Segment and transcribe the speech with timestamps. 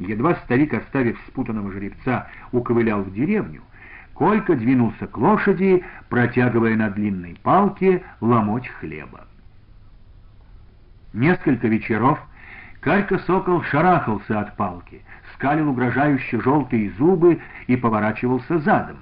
[0.00, 3.62] Едва старик, оставив спутанного жеребца, уковылял в деревню,
[4.14, 9.26] Колька двинулся к лошади, протягивая на длинной палке ломоть хлеба.
[11.12, 12.18] Несколько вечеров
[12.80, 15.02] Калька-сокол шарахался от палки,
[15.34, 18.98] скалил угрожающе желтые зубы и поворачивался задом.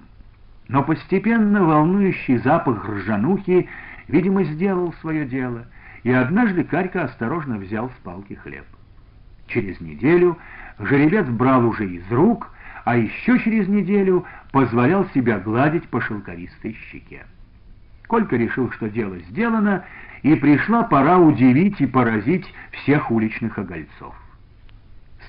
[0.66, 3.68] Но постепенно волнующий запах ржанухи,
[4.08, 5.64] видимо, сделал свое дело,
[6.02, 8.64] и однажды Карька осторожно взял с палки хлеб.
[9.46, 10.36] Через неделю
[10.79, 12.50] жеребец брал уже из рук,
[12.84, 17.27] а еще через неделю позволял себя гладить по шелковистой щеке.
[18.06, 19.84] Колька решил, что дело сделано,
[20.23, 24.14] и пришла пора удивить и поразить всех уличных огольцов.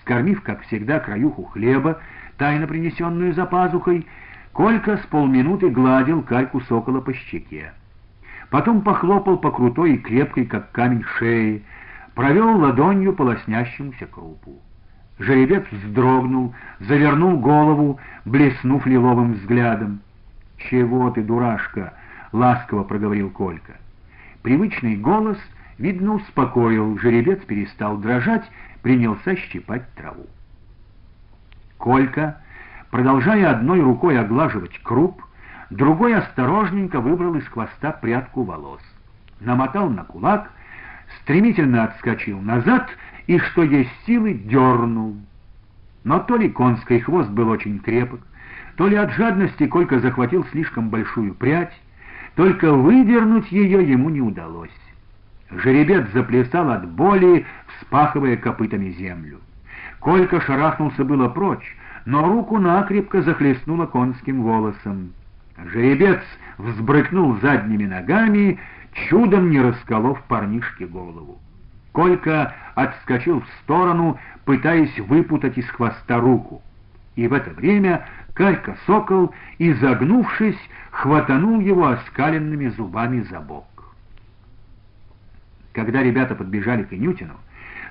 [0.02, 2.00] Скормив, как всегда, краюху хлеба,
[2.38, 4.08] тайно принесенную за пазухой,
[4.54, 7.72] Колька с полминуты гладил кальку сокола по щеке.
[8.50, 11.62] Потом похлопал по крутой и крепкой, как камень, шее,
[12.16, 14.60] провел ладонью по лоснящемуся крупу.
[15.20, 20.00] Жеребец вздрогнул, завернул голову, блеснув лиловым взглядом.
[20.58, 21.94] «Чего ты, дурашка?»—
[22.32, 23.74] ласково проговорил Колька.
[24.42, 25.38] Привычный голос,
[25.78, 28.50] видно, успокоил, жеребец перестал дрожать,
[28.82, 30.28] принялся щипать траву.
[31.78, 32.38] Колька,
[32.90, 35.22] продолжая одной рукой оглаживать круп,
[35.70, 38.82] другой осторожненько выбрал из хвоста прядку волос,
[39.42, 40.52] намотал на кулак,
[41.30, 42.90] стремительно отскочил назад
[43.28, 45.16] и, что есть силы, дернул.
[46.04, 48.22] Но то ли конский хвост был очень крепок,
[48.78, 51.80] то ли от жадности Колька захватил слишком большую прядь,
[52.34, 54.72] только выдернуть ее ему не удалось.
[55.52, 57.46] Жеребец заплясал от боли,
[57.78, 59.40] вспахивая копытами землю.
[60.00, 65.14] Колька шарахнулся было прочь, но руку накрепко захлестнуло конским волосом.
[65.64, 66.22] Жеребец
[66.58, 68.60] взбрыкнул задними ногами,
[68.94, 71.40] чудом не расколов парнишке голову.
[71.92, 76.62] Колька отскочил в сторону, пытаясь выпутать из хвоста руку.
[77.16, 80.60] И в это время Калька-сокол, изогнувшись,
[80.92, 83.66] хватанул его оскаленными зубами за бок.
[85.74, 87.36] Когда ребята подбежали к Инютину,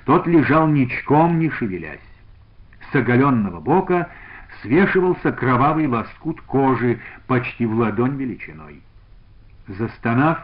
[0.05, 1.99] тот лежал ничком, не шевелясь.
[2.91, 4.09] С оголенного бока
[4.61, 8.81] свешивался кровавый лоскут кожи почти в ладонь величиной.
[9.67, 10.39] Застонав,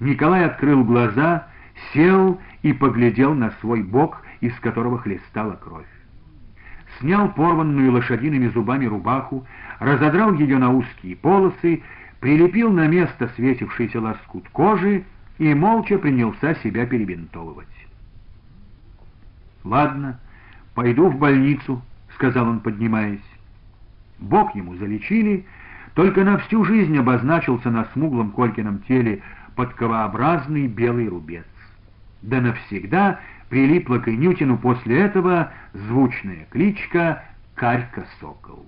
[0.00, 1.46] Николай открыл глаза,
[1.92, 5.86] сел и поглядел на свой бок, из которого хлестала кровь
[7.00, 9.46] снял порванную лошадиными зубами рубаху,
[9.78, 11.82] разодрал ее на узкие полосы,
[12.20, 15.04] прилепил на место светившийся лоскут кожи
[15.38, 17.66] и молча принялся себя перебинтовывать.
[19.64, 20.18] «Ладно,
[20.74, 21.82] пойду в больницу»,—
[22.14, 23.20] сказал он, поднимаясь.
[24.18, 25.44] Бог ему залечили,
[25.96, 29.22] только на всю жизнь обозначился на смуглом Колькином теле
[29.54, 31.46] подковообразный белый рубец.
[32.20, 33.18] Да навсегда
[33.48, 37.24] прилипла к Инютину после этого звучная кличка
[37.54, 38.66] Карька-Сокол.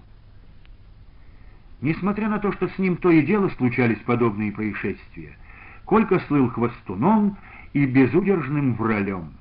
[1.82, 5.36] Несмотря на то, что с ним то и дело случались подобные происшествия,
[5.84, 7.36] Колька слыл хвостуном
[7.74, 9.34] и безудержным вралем.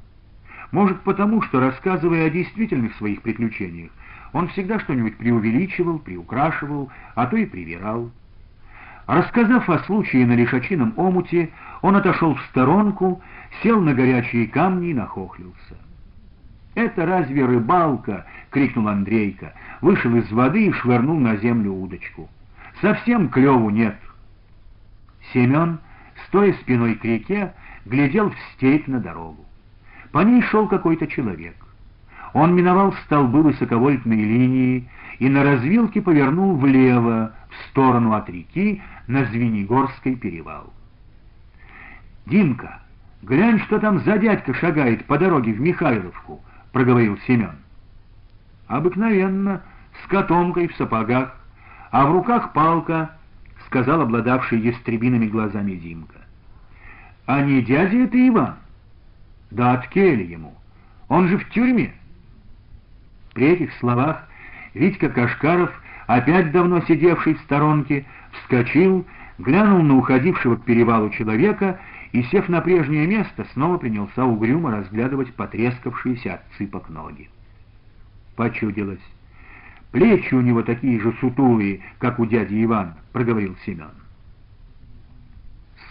[0.72, 3.92] Может потому, что, рассказывая о действительных своих приключениях,
[4.34, 8.12] он всегда что-нибудь преувеличивал, приукрашивал, а то и привирал.
[9.08, 11.50] Рассказав о случае на лишачином омуте,
[11.82, 13.22] он отошел в сторонку,
[13.64, 15.78] сел на горячие камни и нахохлился.
[16.76, 22.30] «Это разве рыбалка?»— крикнул Андрейка, вышел из воды и швырнул на землю удочку.
[22.82, 23.98] «Совсем клеву нет!»
[25.34, 25.80] Семен,
[26.28, 27.54] стоя спиной к реке,
[27.86, 29.44] глядел в степь на дорогу.
[30.12, 31.56] По ней шел какой-то человек.
[32.34, 34.90] Он миновал столбы высоковольтной линии
[35.20, 40.72] и на развилке повернул влево, в сторону от реки, на Звенигорский перевал.
[42.26, 42.82] «Димка,
[43.22, 46.42] глянь, что там за дядька шагает по дороге в Михайловку»,—
[46.74, 47.56] проговорил Семен.
[48.68, 49.62] «Обыкновенно,
[50.04, 51.36] с котомкой в сапогах,
[51.92, 53.12] а в руках палка»,—
[53.68, 56.20] сказал обладавший ястребиными глазами Димка.
[57.26, 58.56] «А не дядя это Иван?»
[59.50, 60.54] «Да от Келли ему.
[61.08, 61.94] Он же в тюрьме».
[63.38, 64.28] При этих словах
[64.74, 65.70] Витька Кашкаров,
[66.08, 69.06] опять давно сидевший в сторонке, вскочил,
[69.38, 71.80] глянул на уходившего к перевалу человека
[72.14, 77.30] и, сев на прежнее место, снова принялся угрюмо разглядывать потрескавшиеся от цыпок ноги.
[78.36, 79.08] Почудилось.
[79.92, 83.94] «Плечи у него такие же сутулые, как у дяди Ивана»,— проговорил Семен.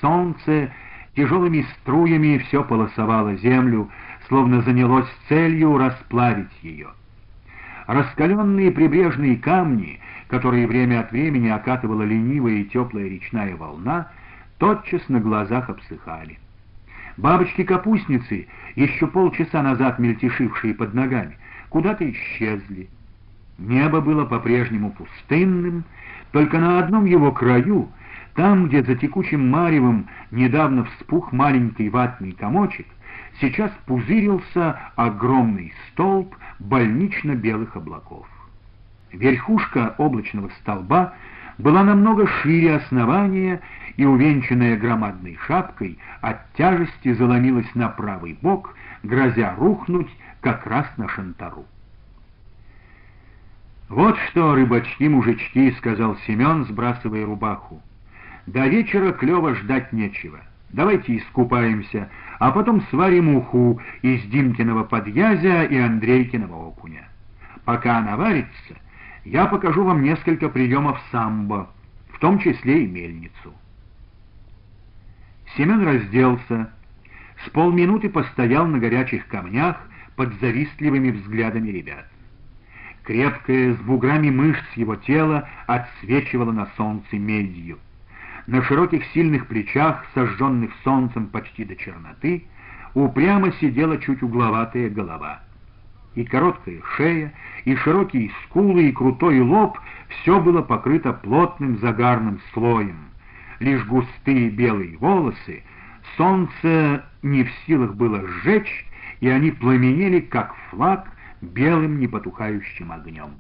[0.01, 0.73] Солнце
[1.15, 3.89] тяжелыми струями все полосовало землю,
[4.27, 6.89] словно занялось целью расплавить ее.
[7.87, 14.11] Раскаленные прибрежные камни, которые время от времени окатывала ленивая и теплая речная волна,
[14.59, 16.39] тотчас на глазах обсыхали.
[17.17, 21.37] Бабочки-капустницы, еще полчаса назад мельтешившие под ногами,
[21.69, 22.89] куда-то исчезли.
[23.59, 25.85] Небо было по-прежнему пустынным,
[26.33, 27.89] только на одном его краю,
[28.35, 32.87] там, где за текучим маревом недавно вспух маленький ватный комочек,
[33.41, 38.27] сейчас пузырился огромный столб больнично-белых облаков.
[39.13, 41.15] Верхушка облачного столба
[41.59, 43.61] была намного шире основания
[43.97, 50.11] и, увенчанная громадной шапкой, от тяжести заломилась на правый бок, грозя рухнуть
[50.41, 51.65] как раз на шантару.
[53.89, 57.81] «Вот что, рыбачки-мужички»,— сказал Семен, сбрасывая рубаху.
[58.47, 60.41] «До вечера клёво ждать нечего.
[60.77, 67.09] Давайте искупаемся, а потом сварим уху из Димкиного подъязя и Андрейкиного окуня.
[67.65, 68.77] Пока она варится,
[69.25, 71.71] я покажу вам несколько приемов самбо,
[72.11, 73.55] в том числе и мельницу.
[75.57, 76.71] Семен разделся,
[77.47, 79.79] с полминуты постоял на горячих камнях
[80.15, 82.07] под завистливыми взглядами ребят.
[83.03, 87.79] Крепкое, с буграми мышц его тело отсвечивало на солнце медью.
[88.47, 92.45] На широких сильных плечах, сожженных солнцем почти до черноты,
[92.95, 95.41] упрямо сидела чуть угловатая голова—
[96.17, 97.33] и короткая шея,
[97.65, 99.79] и широкие скулы, и крутой лоб—
[100.09, 103.11] все было покрыто плотным загарным слоем.
[103.61, 105.63] Лишь густые белые волосы
[106.17, 108.87] солнце не в силах было сжечь,
[109.21, 111.07] и они пламенели, как флаг,
[111.43, 113.33] белым непотухающим огнем.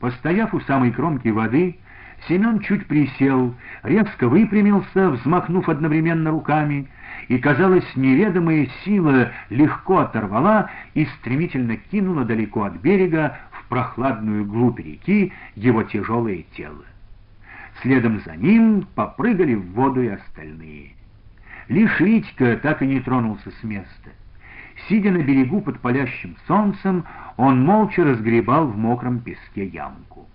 [0.00, 1.78] Постояв у самой кромки воды,
[2.26, 6.88] Семен чуть присел, резко выпрямился, взмахнув одновременно руками,
[7.28, 14.80] и, казалось, неведомая сила легко оторвала и стремительно кинула далеко от берега в прохладную глубь
[14.80, 16.84] реки его тяжелое тело.
[17.82, 20.94] Следом за ним попрыгали в воду и остальные.
[21.68, 24.10] Лишь Витька так и не тронулся с места.
[24.88, 27.04] Сидя на берегу под палящим солнцем,
[27.36, 30.28] он молча разгребал в мокром песке ямку.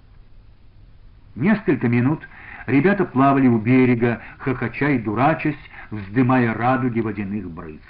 [1.35, 2.27] Несколько минут
[2.67, 5.57] ребята плавали у берега, хохоча и дурачась,
[5.89, 7.81] вздымая радуги водяных брызг.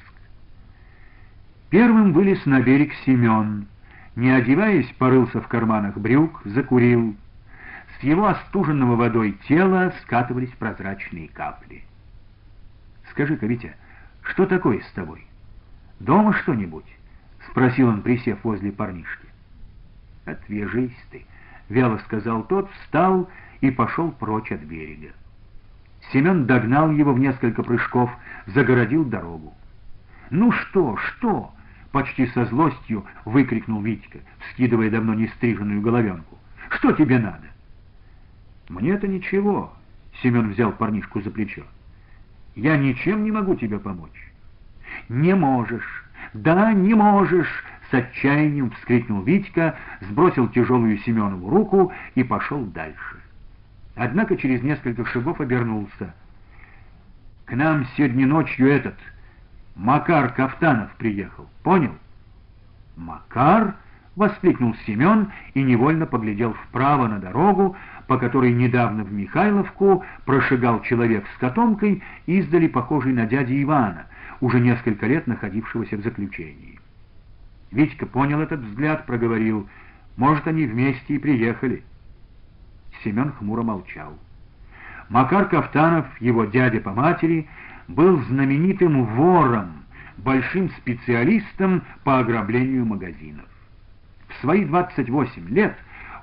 [1.70, 3.68] Первым вылез на берег Семен.
[4.16, 7.16] Не одеваясь, порылся в карманах брюк, закурил.
[8.00, 11.84] С его остуженного водой тела скатывались прозрачные капли.
[13.10, 13.76] «Скажи-ка, Витя,
[14.22, 15.26] что такое с тобой?
[16.00, 16.86] Дома что-нибудь?»—
[17.50, 19.28] спросил он, присев возле парнишки.
[20.26, 21.26] «Отвяжись ты»,—
[21.74, 23.30] вяло сказал тот, встал
[23.62, 25.10] и пошел прочь от берега.
[26.12, 28.12] Семен догнал его в несколько прыжков,
[28.46, 29.54] загородил дорогу.
[30.30, 31.52] «Ну что, что?»—
[31.92, 36.38] почти со злостью выкрикнул Витька, вскидывая давно не стриженную головенку.
[36.70, 37.48] «Что тебе надо?»
[38.70, 39.74] «Мне-то ничего»,—
[40.22, 41.64] Семен взял парнишку за плечо.
[42.56, 44.32] «Я ничем не могу тебе помочь».
[45.10, 46.06] «Не можешь!
[46.34, 53.22] Да, не можешь!» С отчаянием вскрикнул Витька, сбросил тяжелую Семенову руку и пошел дальше.
[53.96, 56.16] Однако через несколько шагов обернулся.
[57.46, 58.96] «К нам сегодня ночью этот,
[59.76, 61.94] Макар Кафтанов приехал, понял?»
[62.96, 63.76] «Макар?»—
[64.16, 71.26] воскликнул Семен и невольно поглядел вправо на дорогу, по которой недавно в Михайловку прошагал человек
[71.36, 74.08] с котомкой, издали похожий на дядю Ивана,
[74.42, 76.80] уже несколько лет находившегося в заключении.
[77.74, 79.68] Витька понял этот взгляд, проговорил,
[80.16, 81.84] «Может, они вместе и приехали».
[83.04, 84.18] Семен хмуро молчал.
[85.10, 87.48] Макар Кафтанов, его дядя по матери,
[87.88, 89.84] был знаменитым вором,
[90.18, 93.46] большим специалистом по ограблению магазинов.
[94.30, 95.76] В свои 28 лет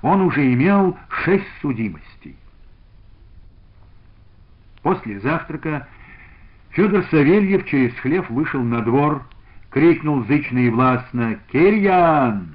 [0.02, 2.36] он уже имел шесть судимостей.
[4.82, 5.88] После завтрака
[6.70, 9.24] Федор Савельев через хлев вышел на двор,
[9.70, 12.48] крикнул зычно и властно «Кирьян!»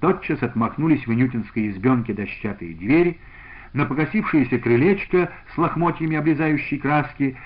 [0.00, 3.18] Тотчас отмахнулись в Инютинской избенке дощатые двери,
[3.72, 7.36] на покосившееся крылечко с лохмотьями облезающей краски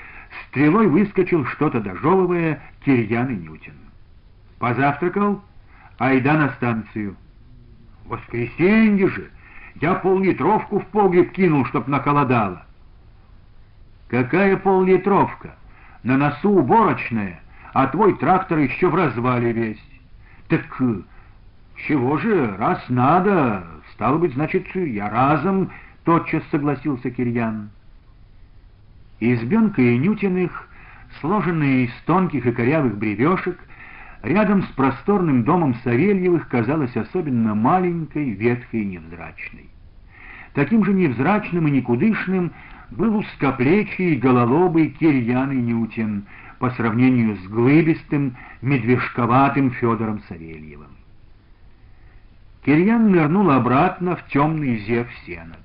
[0.49, 3.75] стрелой выскочил что-то дожевывая Кирьян Инютин.
[4.59, 5.43] Позавтракал,
[5.99, 7.17] айда на станцию.
[8.05, 9.31] Воскресенье же!
[9.77, 12.67] Я поллитровку в погреб кинул, чтоб наколодало.
[14.09, 15.55] Какая поллитровка?
[16.03, 17.41] На носу уборочная,
[17.73, 19.83] а твой трактор еще в развале весь.
[20.49, 20.62] Так
[21.87, 25.71] «Чего же, раз надо, стало быть, значит, я разом»,—
[26.05, 27.71] тотчас согласился Кирьян.
[29.21, 30.69] Избенка Инютиных,
[31.21, 33.59] сложенная из тонких и корявых бревешек,
[34.23, 39.69] рядом с просторным домом Савельевых казалась особенно маленькой, ветхой и невзрачной.
[40.55, 42.53] Таким же невзрачным и никудышным
[42.91, 46.27] был узкоплечий гололобый Кирьян Инютин,
[46.61, 50.95] по сравнению с глыбистым, медвежковатым Федором Савельевым.
[52.64, 55.57] Кирьян нырнул обратно в темный зев сенок.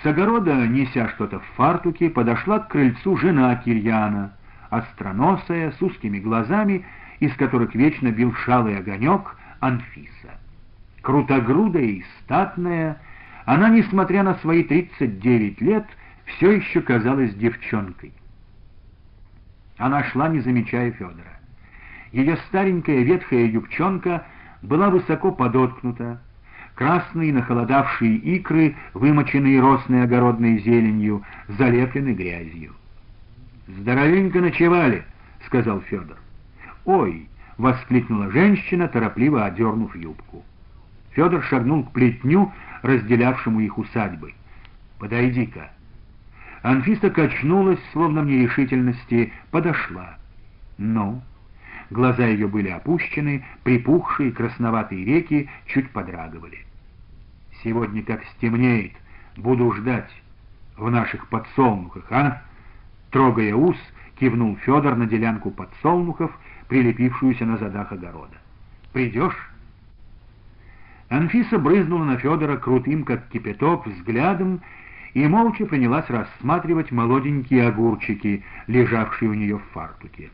[0.00, 4.32] С огорода, неся что-то в фартуке, подошла к крыльцу жена Кирьяна,
[4.70, 6.84] остроносая, с узкими глазами,
[7.18, 10.38] из которых вечно бил шалый огонек, Анфиса.
[11.02, 13.00] Крутогрудая и статная,
[13.44, 15.86] она, несмотря на свои 39 лет,
[16.26, 18.12] все еще казалась девчонкой.
[19.80, 21.40] Она шла, не замечая Федора.
[22.12, 24.26] Ее старенькая ветхая юбчонка
[24.60, 26.20] была высоко подоткнута,
[26.74, 32.74] красные нахолодавшие икры, вымоченные росной огородной зеленью, залеплены грязью.
[33.68, 35.02] «Здоровенько ночевали»,—
[35.46, 36.18] сказал Федор.
[36.84, 40.44] «Ой!»— воскликнула женщина, торопливо одернув юбку.
[41.12, 44.34] Федор шагнул к плетню, разделявшему их усадьбы.
[44.98, 45.70] «Подойди-ка».
[46.62, 50.18] Анфиса качнулась, словно в нерешительности, подошла.
[50.78, 51.22] «Ну?»
[51.90, 56.58] Глаза ее были опущены, припухшие красноватые реки чуть подрагивали.
[57.64, 58.92] «Сегодня как стемнеет,
[59.36, 60.10] буду ждать
[60.76, 62.42] в наших подсолнухах, а?»
[63.10, 63.76] Трогая ус,
[64.20, 66.30] кивнул Федор на делянку подсолнухов,
[66.68, 68.36] прилепившуюся на задах огорода.
[68.92, 69.50] «Придешь?»
[71.08, 74.60] Анфиса брызнула на Федора крутым, как кипяток, взглядом
[75.14, 80.30] и молча принялась рассматривать молоденькие огурчики, лежавшие у нее в фартуке.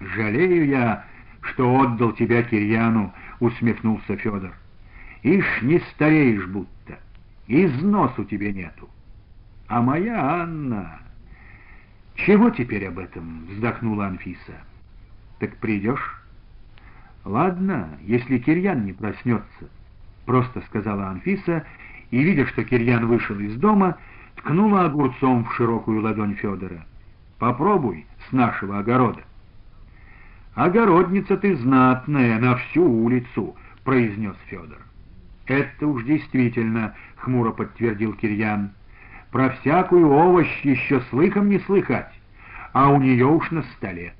[0.00, 1.04] «Жалею я,
[1.40, 4.52] что отдал тебя Кирьяну»,— усмехнулся Федор.
[5.22, 6.98] «Ишь, не стареешь будто,
[7.46, 8.88] износу тебе нету.
[9.68, 11.00] А моя Анна...»
[12.16, 14.54] «Чего теперь об этом?»— вздохнула Анфиса.
[15.40, 16.20] «Так придешь?»
[17.24, 19.68] «Ладно, если Кирьян не проснется»,—
[20.26, 21.64] просто сказала Анфиса,
[22.10, 23.96] и, видя, что Кирьян вышел из дома,
[24.36, 26.86] ткнула огурцом в широкую ладонь Федора.
[27.38, 29.22] «Попробуй с нашего огорода».
[30.54, 34.78] «Огородница ты знатная на всю улицу»,— произнес Федор.
[35.46, 38.70] «Это уж действительно»,— хмуро подтвердил Кирьян.
[39.30, 42.12] «Про всякую овощ еще слыхом не слыхать,
[42.72, 44.14] а у нее уж на столе».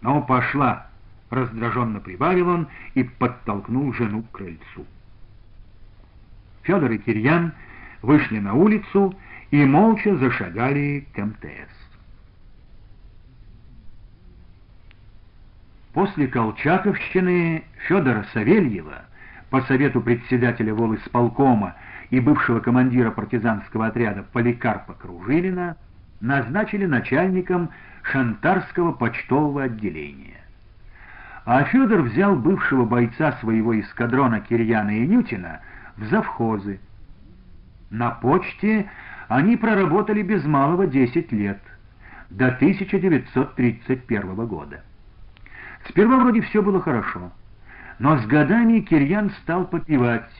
[0.00, 0.88] «Ну, пошла»,—
[1.30, 4.84] раздраженно прибавил он и подтолкнул жену к крыльцу.
[6.68, 7.52] Федор и Кирьян
[8.02, 9.14] вышли на улицу
[9.50, 11.72] и молча зашагали к МТС.
[15.94, 19.06] После Колчаковщины Федора Савельева,
[19.48, 21.74] по совету председателя волисполкома
[22.10, 25.78] и бывшего командира партизанского отряда Поликарпа Кружилина,
[26.20, 27.70] назначили начальником
[28.02, 30.36] Шантарского почтового отделения.
[31.46, 35.60] А Федор взял бывшего бойца своего эскадрона Кирьяна и Нютина
[35.98, 36.80] в завхозы.
[37.90, 38.90] На почте
[39.28, 41.60] они проработали без малого 10 лет,
[42.30, 44.82] до 1931 года.
[45.88, 47.32] Сперва вроде все было хорошо,
[47.98, 50.30] но с годами Кирьян стал попивать,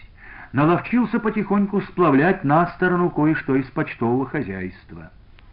[0.53, 5.11] наловчился потихоньку сплавлять на сторону кое-что из почтового хозяйства.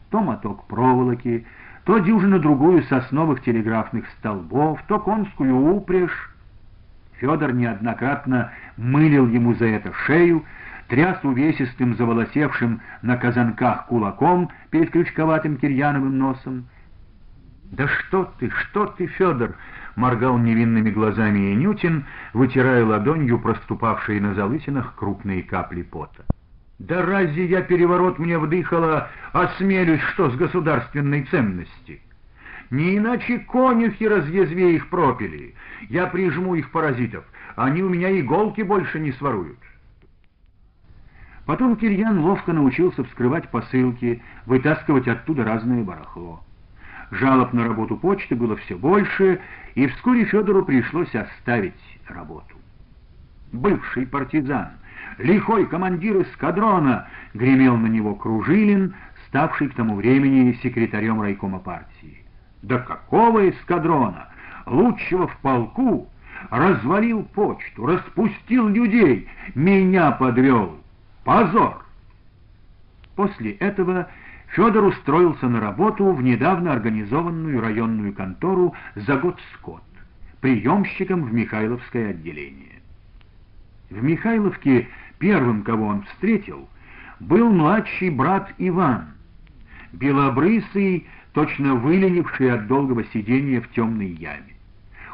[0.10, 1.46] То моток проволоки,
[1.86, 6.35] то дюжину другую сосновых телеграфных столбов, то конскую упряжь.
[7.20, 10.44] Федор неоднократно мылил ему за это шею,
[10.88, 16.66] тряс увесистым, заволосевшим на казанках кулаком перед крючковатым кирьяновым носом.
[17.72, 19.56] «Да что ты, что ты, Федор!»—
[19.96, 26.26] моргал невинными глазами Инютин, вытирая ладонью проступавшие на залысинах крупные капли пота.
[26.78, 32.02] «Да разве я переворот мне вдыхала, осмелюсь, что с государственной ценности?»
[32.72, 35.54] Не иначе конюхи разъязве их пропили.
[35.90, 37.24] Я прижму их паразитов.
[37.56, 39.60] Они у меня иголки больше не своруют.
[41.46, 46.44] Потом Кирьян ловко научился вскрывать посылки, вытаскивать оттуда разное барахло.
[47.12, 49.40] Жалоб на работу почты было все больше,
[49.76, 51.74] и вскоре Федору пришлось оставить
[52.08, 52.56] работу.
[53.52, 54.72] Бывший партизан,
[55.20, 58.96] лихой командир эскадрона, гремел на него Кружилин,
[59.28, 62.25] ставший к тому времени секретарем райкома партии.
[62.66, 64.28] Да какого эскадрона?
[64.66, 66.10] Лучшего в полку
[66.50, 70.76] развалил почту, распустил людей, меня подвел.
[71.24, 71.86] Позор!
[73.16, 74.10] После этого
[74.48, 79.84] Федор устроился на работу в недавно организованную районную контору за год скот,
[80.42, 82.82] приемщиком в Михайловское отделение.
[83.92, 84.88] В Михайловке
[85.20, 86.68] первым, кого он встретил,
[87.20, 89.10] был младший брат Иван,
[89.94, 91.06] белобрысый,
[91.36, 94.56] точно выленивший от долгого сидения в темной яме.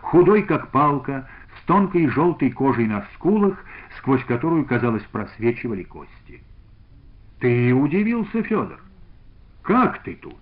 [0.02, 3.58] Худой, как палка, с тонкой желтой кожей на скулах,
[3.98, 6.44] сквозь которую, казалось, просвечивали кости.
[7.40, 8.80] «Ты удивился, Федор?
[9.64, 10.38] Как ты тут?»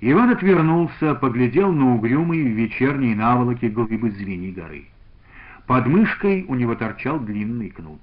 [0.00, 4.86] Иван отвернулся, поглядел на угрюмые в вечерней наволоке глыбы звени горы.
[5.68, 8.02] Под мышкой у него торчал длинный кнут.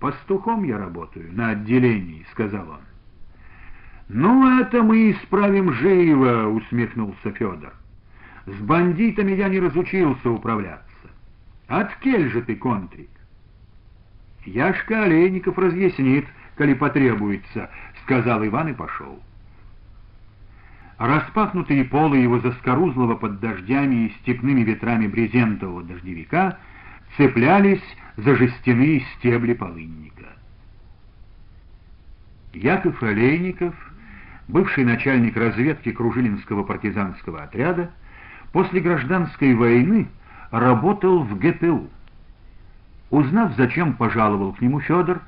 [0.00, 2.95] «Пастухом я работаю, на отделении»,— сказал он.
[4.08, 7.74] «Ну, это мы исправим живо»,— усмехнулся Федор.
[8.46, 10.86] «С бандитами я не разучился управляться.
[11.66, 13.10] Откель же ты, контрик?»
[14.44, 17.68] «Яшка Олейников разъяснит, коли потребуется»,—
[18.04, 19.20] сказал Иван и пошел.
[20.98, 26.58] Распахнутые полы его заскорузлого под дождями и степными ветрами брезентового дождевика
[27.16, 27.82] цеплялись
[28.16, 30.26] за жестяные стебли полынника.
[32.54, 33.74] Яков Олейников,
[34.48, 37.90] бывший начальник разведки Кружилинского партизанского отряда,
[38.52, 40.08] после гражданской войны
[40.50, 41.88] работал в ГПУ.
[43.10, 45.20] Узнав, зачем пожаловал к нему Федор,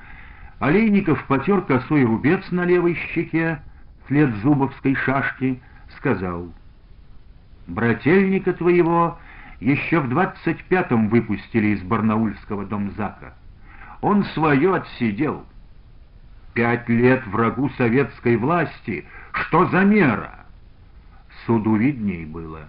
[0.59, 3.61] Олейников потер косой рубец на левой щеке,
[4.09, 5.61] след зубовской шашки,
[5.97, 6.49] сказал,
[7.69, 9.19] «Брательника твоего
[9.61, 13.35] еще в двадцать пятом выпустили из барнаульского домзака.
[14.01, 15.45] Он свое отсидел.
[16.59, 19.05] Пять лет врагу советской власти.
[19.31, 20.41] Что за мера?»
[21.47, 22.62] Суду видней было.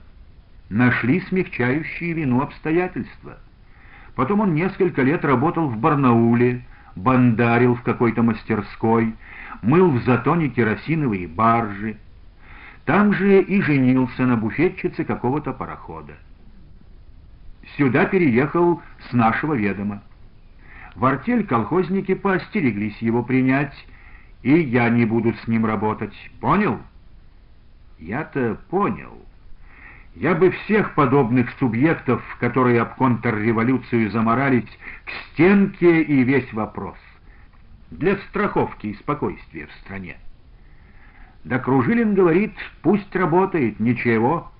[0.69, 3.39] Нашли смягчающие вину обстоятельства.
[4.13, 6.61] Потом он несколько лет работал в Барнауле,
[6.95, 9.15] бандарил в какой-то мастерской,
[9.63, 11.97] мыл в затоне керосиновые баржи.
[12.85, 16.13] Там же и женился на буфетчице какого-то парохода.
[17.75, 20.03] Сюда переехал с нашего ведома.
[20.95, 23.75] В артель колхозники поостереглись его принять,
[24.41, 26.13] и я не буду с ним работать.
[26.39, 26.79] Понял?
[27.99, 29.17] Я-то понял.
[30.15, 34.69] Я бы всех подобных субъектов, которые об контрреволюцию заморались,
[35.05, 36.97] к стенке и весь вопрос.
[37.91, 40.17] Для страховки и спокойствия в стране.
[41.43, 44.51] Да Кружилин говорит, пусть работает, ничего.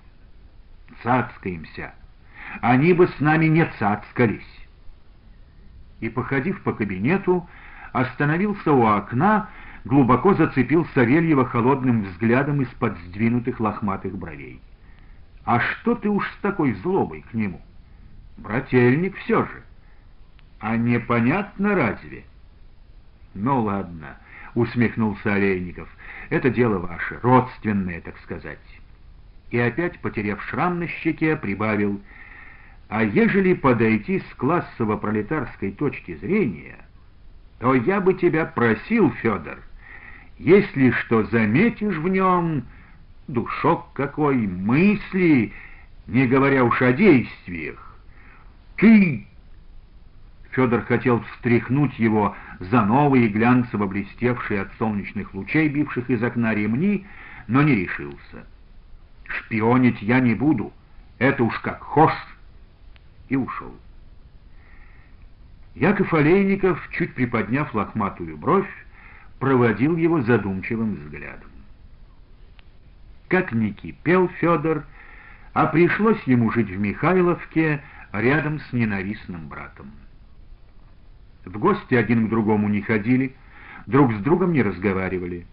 [1.02, 1.94] Цацкаемся.
[2.62, 4.59] Они бы с нами не цацкались.
[6.00, 7.48] И, походив по кабинету,
[7.92, 9.48] остановился у окна,
[9.84, 14.60] глубоко зацепил Савельева холодным взглядом из-под сдвинутых лохматых бровей.
[15.44, 17.60] А что ты уж с такой злобой к нему?
[18.36, 19.62] Брательник все же.
[20.60, 22.24] А непонятно разве?
[23.34, 24.16] Ну ладно,
[24.54, 25.88] усмехнулся Олейников.
[26.28, 28.58] Это дело ваше, родственное, так сказать.
[29.50, 32.00] И опять, потеряв шрам на щеке, прибавил,
[32.90, 36.76] а ежели подойти с классово-пролетарской точки зрения,
[37.60, 39.58] то я бы тебя просил, Федор,
[40.38, 42.64] если что заметишь в нем
[43.28, 45.52] душок какой, мысли,
[46.08, 47.96] не говоря уж о действиях.
[48.76, 49.24] Ты...
[50.50, 57.06] Федор хотел встряхнуть его за новые глянцево блестевшие от солнечных лучей, бивших из окна ремни,
[57.46, 58.46] но не решился.
[59.28, 60.72] «Шпионить я не буду,
[61.20, 62.30] это уж как хошь!»
[63.30, 63.72] И ушел.
[65.74, 68.68] Яков Олейников, чуть приподняв лохматую бровь,
[69.38, 71.48] проводил его задумчивым взглядом.
[73.28, 74.84] Как ни кипел Федор,
[75.52, 77.80] а пришлось ему жить в Михайловке
[78.12, 79.92] рядом с ненавистным братом.
[81.44, 83.34] В гости один к другому не ходили,
[83.86, 85.46] друг с другом не разговаривали.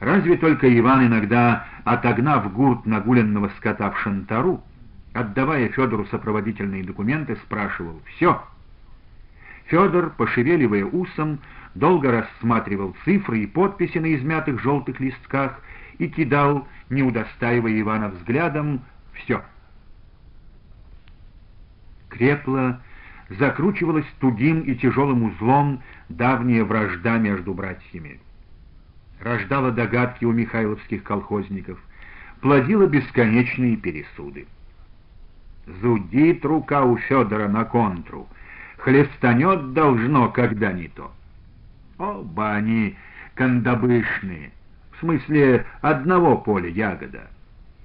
[0.00, 4.62] Разве только Иван иногда, отогнав гурт нагуленного скота в шантару,
[5.12, 8.42] отдавая Федору сопроводительные документы, спрашивал «Все».
[9.66, 11.38] Федор, пошевеливая усом,
[11.74, 15.60] долго рассматривал цифры и подписи на измятых желтых листках
[15.98, 18.80] и кидал, не удостаивая Ивана взглядом,
[19.14, 19.42] все.
[22.08, 22.80] Крепла,
[23.30, 28.20] закручивалась тугим и тяжелым узлом давняя вражда между братьями.
[29.20, 31.78] Рождала догадки у михайловских колхозников,
[32.40, 34.46] плодила бесконечные пересуды.
[35.66, 38.28] Зудит рука у Федора на контру,
[38.78, 41.12] хлестанет должно, когда не то.
[41.98, 42.96] Оба они
[43.34, 44.52] кандабышные,
[45.02, 47.26] смысле одного поля ягода.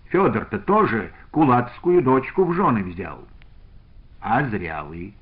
[0.10, 3.28] Федор-то тоже кулацкую дочку в жены взял.
[4.22, 5.14] А зрялый.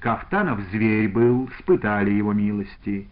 [0.00, 3.06] Кафтанов зверь был, спытали его милости.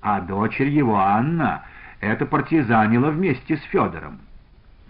[0.00, 1.64] А дочерь его, Анна,
[2.00, 4.20] это партизанила вместе с Федором.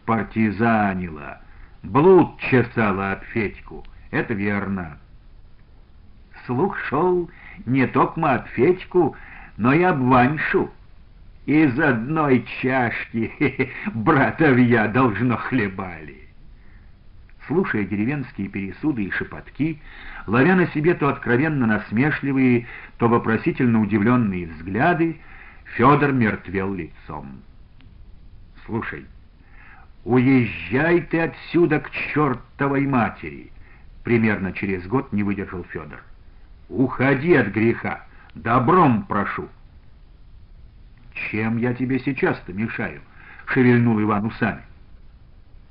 [0.04, 1.38] Партизанила.
[1.84, 4.96] Блуд чесала от Федьку, это верно.
[6.46, 7.30] Слух шел
[7.66, 9.14] не только от Федьку,
[9.58, 10.70] но и об Ваньшу.
[11.44, 16.26] Из одной чашки братовья должно хлебали.
[17.46, 19.78] Слушая деревенские пересуды и шепотки,
[20.26, 22.66] ловя на себе то откровенно насмешливые,
[22.96, 25.20] то вопросительно удивленные взгляды,
[25.76, 27.42] Федор мертвел лицом.
[28.64, 29.04] «Слушай,
[30.04, 33.50] «Уезжай ты отсюда к чертовой матери!»
[34.02, 36.02] Примерно через год не выдержал Федор.
[36.68, 38.04] «Уходи от греха!
[38.34, 39.48] Добром прошу!»
[41.14, 43.00] «Чем я тебе сейчас-то мешаю?»—
[43.46, 44.62] шевельнул Иван усами.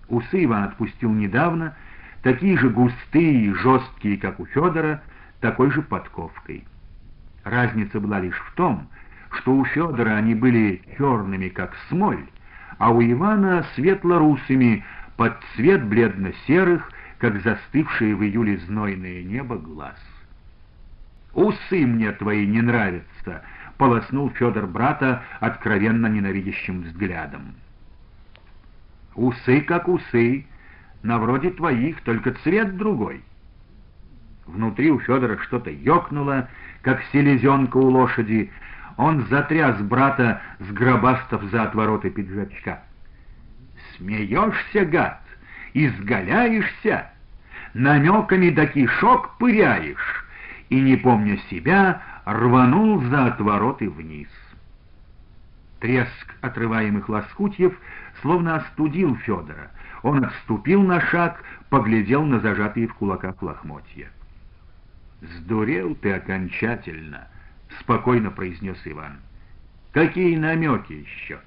[0.08, 1.76] Усы Иван отпустил недавно,
[2.24, 5.02] такие же густые и жесткие, как у Федора,
[5.42, 6.66] такой же подковкой.
[7.44, 8.88] Разница была лишь в том,
[9.32, 12.26] что у Федора они были черными, как смоль,
[12.78, 14.84] а у Ивана светло-русыми,
[15.18, 19.98] под цвет бледно-серых, как застывшее в июле знойное небо глаз.
[21.34, 23.44] «Усы мне твои не нравятся»,—
[23.78, 27.56] полоснул Федор брата откровенно ненавидящим взглядом.
[29.16, 30.46] «Усы как усы,
[31.02, 33.24] на вроде твоих, только цвет другой».
[34.46, 36.50] Внутри у Федора что-то ёкнуло,
[36.82, 38.52] как селезенка у лошади,
[38.98, 42.82] он затряс брата, сгробастав за отвороты пиджачка.
[43.96, 45.22] «Смеешься, гад,
[45.74, 47.08] изгаляешься,
[47.74, 50.26] намеками до кишок пыряешь!»
[50.70, 54.30] И, не помня себя, рванул за отвороты вниз.
[55.80, 57.78] Треск отрываемых лоскутьев
[58.22, 59.70] словно остудил Федора.
[60.02, 64.08] Он отступил на шаг, поглядел на зажатые в кулаках лохмотья.
[65.22, 67.28] «Сдурел ты окончательно!»—
[67.80, 69.20] спокойно произнес Иван.
[69.92, 71.40] «Какие намеки еще?»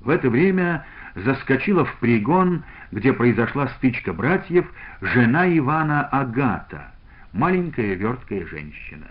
[0.00, 4.66] В это время заскочила в пригон, где произошла стычка братьев,
[5.00, 6.92] жена Ивана Агата,
[7.32, 9.06] маленькая верткая женщина.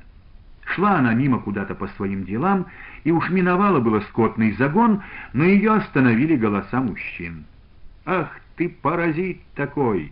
[0.65, 2.67] Шла она мимо куда-то по своим делам,
[3.03, 5.01] и уж миновала было скотный загон,
[5.33, 7.45] но ее остановили голоса мужчин.
[8.05, 10.11] «Ах ты, паразит такой!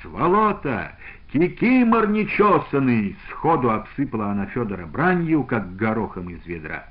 [0.00, 0.92] Сволота!
[1.32, 6.86] «Кикимор нечесанный!»— сходу обсыпала она Федора бранью, как горохом из ведра.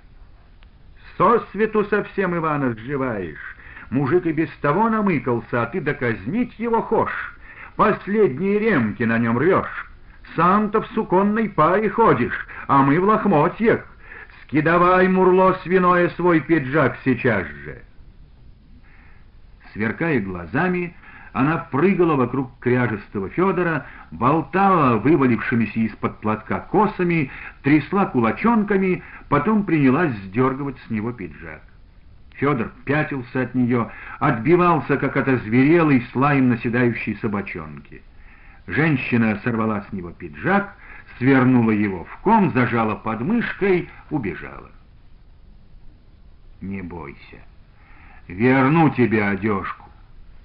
[1.18, 3.58] «Сосвету совсем, Ивана, сживаешь.
[3.90, 7.36] Мужик и без того намыкался, а ты доказнить его хошь.
[7.76, 9.90] Последние ремки на нем рвешь.
[10.36, 13.86] Сам-то в суконной паре ходишь, а мы в лохмотьях.
[14.44, 17.82] Скидавай, мурло свиное, свой пиджак сейчас же!»
[19.74, 20.96] Сверкая глазами,
[21.38, 27.30] она прыгала вокруг кряжестого Федора, болтала вывалившимися из-под платка косами,
[27.62, 31.62] трясла кулачонками, потом принялась сдергивать с него пиджак.
[32.34, 38.02] Федор пятился от нее, отбивался, как от озверелой слаем наседающей собачонки.
[38.66, 40.76] Женщина сорвала с него пиджак,
[41.20, 44.72] свернула его в ком, зажала подмышкой, убежала.
[46.62, 47.38] «Не бойся,
[48.28, 49.87] верну тебе одежку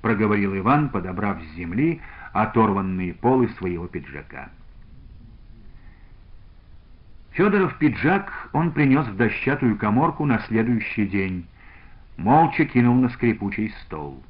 [0.03, 4.51] проговорил Иван, подобрав с земли оторванные полы своего пиджака.
[7.31, 11.47] Федоров пиджак он принес в дощатую коморку на следующий день,
[12.19, 14.23] молча кинул на скрипучий стол.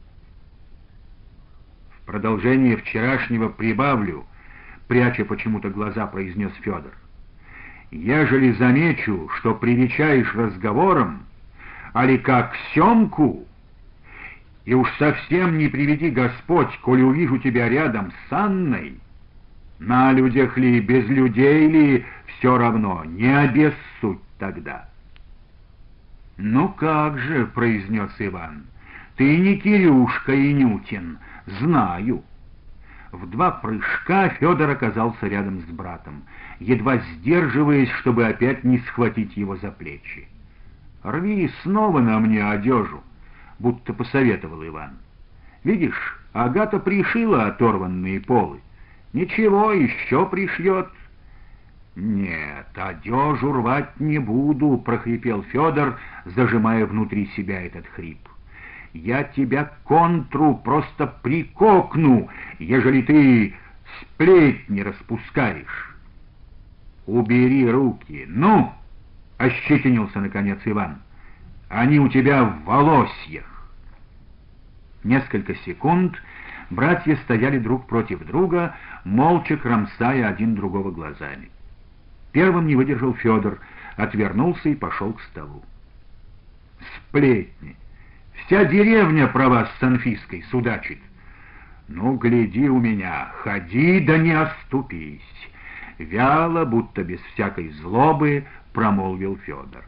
[1.96, 4.24] В продолжение вчерашнего прибавлю,
[4.86, 6.92] пряча почему-то глаза, произнес Федор.
[7.90, 11.26] Ежели замечу, что привечаешь разговором,
[11.92, 13.46] али как семку,
[14.64, 18.98] и уж совсем не приведи Господь, коли увижу тебя рядом с Анной,
[19.78, 24.88] на людях ли, без людей ли, все равно, не обессудь тогда.
[26.36, 28.64] «Ну как же»,— произнес Иван,—
[29.16, 32.22] «ты не Кирюшка и Нютин, знаю».
[33.10, 36.22] В два прыжка Федор оказался рядом с братом,
[36.60, 40.28] едва сдерживаясь, чтобы опять не схватить его за плечи.
[41.02, 43.02] «Рви снова на мне одежу»
[43.62, 44.98] будто посоветовал Иван.
[45.64, 48.60] «Видишь, Агата пришила оторванные полы.
[49.12, 50.88] Ничего, еще пришьет».
[51.94, 58.18] «Нет, одежу рвать не буду»,— прохрипел Федор, зажимая внутри себя этот хрип.
[58.94, 63.54] «Я тебя контру просто прикокну, ежели ты
[64.00, 65.96] сплетни распускаешь».
[67.06, 68.72] «Убери руки, ну!»—
[69.38, 70.98] ощетинился наконец Иван.
[71.68, 73.51] «Они у тебя в волосьях».
[75.04, 76.20] Несколько секунд
[76.70, 81.50] братья стояли друг против друга, молча кромсая один другого глазами.
[82.32, 83.58] Первым не выдержал Федор,
[83.96, 85.62] отвернулся и пошел к столу.
[86.96, 87.76] «Сплетни!
[88.34, 90.98] Вся деревня про вас с Анфиской судачит.
[91.88, 95.20] Ну, гляди у меня, ходи да не оступись!»
[95.98, 99.84] Вяло, будто без всякой злобы, промолвил Федор.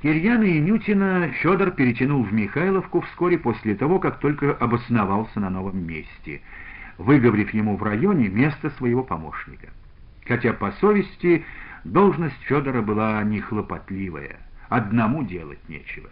[0.00, 5.84] Кирьяна и Нютина Федор перетянул в Михайловку вскоре после того, как только обосновался на новом
[5.84, 6.40] месте,
[6.98, 9.68] выговорив ему в районе место своего помощника.
[10.24, 11.44] Хотя по совести
[11.82, 14.36] должность Федора была нехлопотливая,
[14.68, 16.08] одному делать нечего.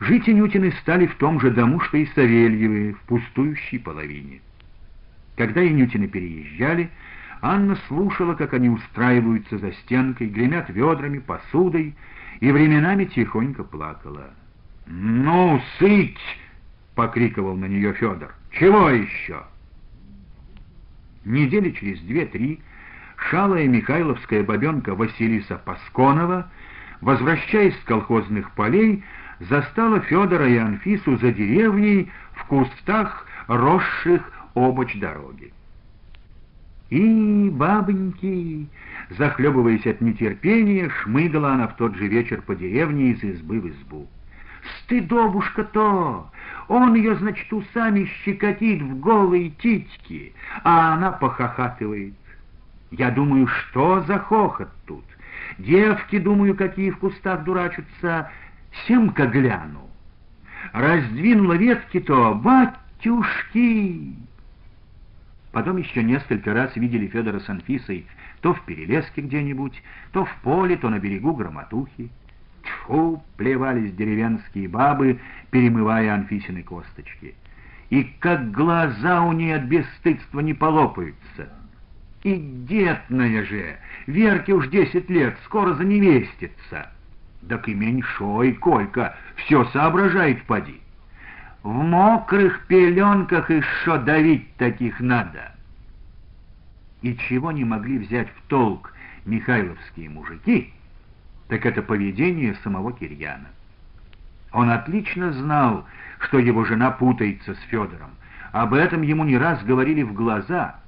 [0.00, 4.42] Жить Инютины стали в том же дому, что и Савельевы, в пустующей половине.
[5.36, 6.90] Когда Инютины переезжали,
[7.40, 11.94] Анна слушала, как они устраиваются за стенкой, гремят ведрами, посудой,
[12.40, 14.30] и временами тихонько плакала.
[14.86, 16.18] «Ну, сыть!»—
[16.94, 18.34] покриковал на нее Федор.
[18.52, 19.42] «Чего еще?»
[21.24, 22.60] Недели через две-три
[23.16, 26.48] шалая михайловская бабенка Василиса Пасконова,
[27.00, 29.02] возвращаясь с колхозных полей,
[29.40, 35.52] застала Федора и Анфису за деревней в кустах, росших обочь дороги.
[36.90, 38.68] И, бабоньки,
[39.10, 44.08] захлебываясь от нетерпения, шмыгала она в тот же вечер по деревне из избы в избу.
[44.82, 46.30] Стыдобушка-то!
[46.68, 50.32] Он ее, значит, усами щекотит в голые титьки,
[50.64, 52.14] а она похохатывает.
[52.90, 55.04] Я думаю, что за хохот тут?
[55.58, 58.30] Девки, думаю, какие в кустах дурачатся,
[58.86, 59.88] семка гляну.
[60.72, 64.16] Раздвинула ветки-то, батюшки!
[65.52, 68.06] Потом еще несколько раз видели Федора с Анфисой
[68.40, 72.10] то в перелеске где-нибудь, то в поле, то на берегу громотухи.
[72.62, 75.20] Тьфу, плевались деревенские бабы,
[75.50, 77.34] перемывая Анфисины косточки.
[77.90, 81.52] И как глаза у ней от бесстыдства не полопаются.
[82.24, 82.34] И
[82.68, 86.90] детная же, Верке уж десять лет, скоро заневестится.
[87.48, 90.80] Так и меньшой Колька все соображает поди.
[91.62, 95.55] В мокрых пеленках и шо давить таких надо.
[97.02, 98.92] И чего не могли взять в толк
[99.24, 100.72] михайловские мужики,
[101.48, 103.48] так это поведение самого Кирьяна.
[104.52, 105.84] Он отлично знал,
[106.20, 108.10] что его жена путается с Федором.
[108.52, 110.76] Об этом ему не раз говорили в глаза—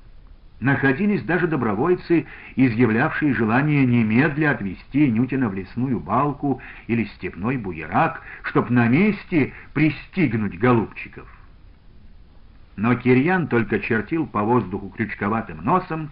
[0.61, 8.68] Находились даже добровольцы, изъявлявшие желание немедля отвезти Нютина в лесную балку или степной буерак, чтоб
[8.68, 11.29] на месте пристигнуть голубчиков.
[12.79, 16.11] Но Кирьян только чертил по воздуху крючковатым носом,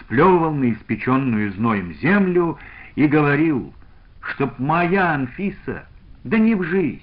[0.00, 2.58] сплевывал на испеченную зноем землю
[2.96, 3.72] и говорил,
[4.20, 5.86] чтоб моя Анфиса,
[6.24, 7.00] да не в жизнь,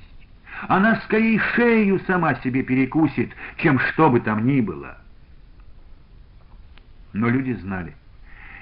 [0.67, 4.97] она скорее шею сама себе перекусит, чем что бы там ни было
[7.13, 7.95] но люди знали.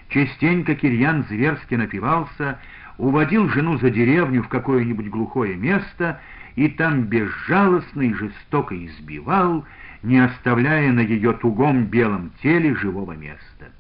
[0.10, 2.60] Частенько Кирьян зверски напивался,
[2.98, 6.20] уводил жену за деревню в какое-нибудь глухое место
[6.56, 9.66] и там безжалостно и жестоко избивал,
[10.04, 13.72] не оставляя на ее тугом белом теле живого места.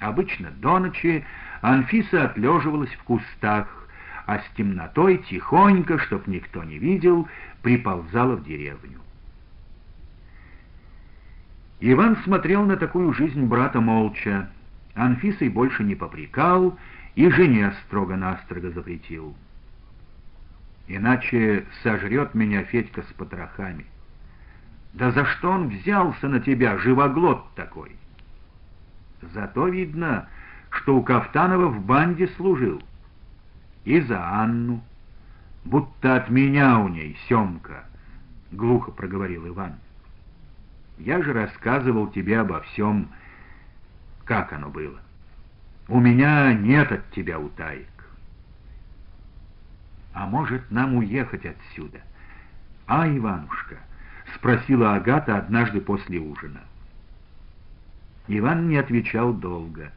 [0.00, 1.24] Обычно до ночи
[1.60, 3.68] Анфиса отлеживалась в кустах,
[4.26, 7.28] а с темнотой тихонько, чтоб никто не видел,
[7.62, 9.00] приползала в деревню.
[11.80, 14.48] Иван смотрел на такую жизнь брата молча.
[14.94, 16.78] Анфисой больше не попрекал
[17.16, 19.34] и жене строго-настрого запретил.
[20.86, 23.86] Иначе сожрет меня Федька с потрохами.
[24.92, 27.96] Да за что он взялся на тебя, живоглот такой?
[29.22, 30.28] Зато видно,
[30.70, 32.82] что у Кафтанова в банде служил.
[33.84, 34.82] И за Анну.
[35.64, 37.84] Будто от меня у ней Семка,—
[38.52, 39.74] глухо проговорил Иван.
[40.98, 43.08] Я же рассказывал тебе обо всем,
[44.24, 45.00] как оно было.
[45.88, 47.88] У меня нет от тебя утаек.
[50.12, 52.00] А может, нам уехать отсюда?
[52.86, 53.78] А, Иванушка,
[54.34, 56.60] спросила Агата однажды после ужина.
[58.28, 59.92] Иван не отвечал долго.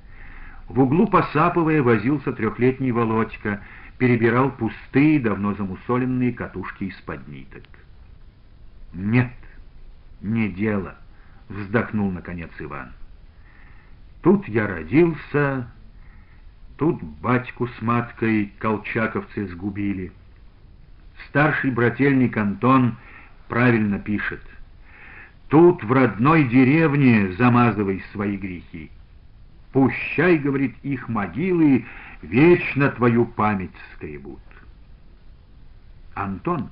[0.68, 3.62] В углу, посапывая, возился трехлетний Володька,
[3.98, 7.64] перебирал пустые, давно замусоленные катушки из-под ниток.
[8.94, 9.32] «Нет»,
[10.26, 10.96] не дело,
[11.50, 12.92] вздохнул наконец Иван.
[14.22, 15.68] Тут я родился,
[16.78, 20.12] тут батьку с маткой колчаковцы сгубили.
[21.30, 22.98] Старший брательник Антон
[23.48, 24.42] правильно пишет.
[25.50, 28.92] Тут в родной деревне замазывай свои грехи.
[29.72, 31.86] Пущай, говорит, их могилы
[32.22, 34.40] вечно твою память скребут.
[36.14, 36.70] Антон,